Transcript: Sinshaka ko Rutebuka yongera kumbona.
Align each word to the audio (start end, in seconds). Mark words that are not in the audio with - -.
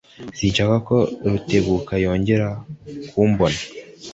Sinshaka 0.37 0.75
ko 0.87 0.97
Rutebuka 1.29 1.93
yongera 2.03 2.47
kumbona. 3.09 3.59